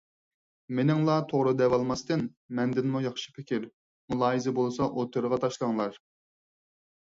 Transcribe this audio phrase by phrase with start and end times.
[0.77, 2.23] مېنىڭلا توغرا دەۋالماستىن،
[2.61, 3.69] مەندىنمۇ ياخشى پىكىر،
[4.15, 6.01] مۇلاھىزە بولسا ئوتتۇرىغا تاشلاڭلار.